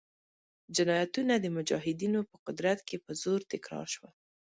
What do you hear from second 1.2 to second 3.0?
د مجاهدینو په قدرت کې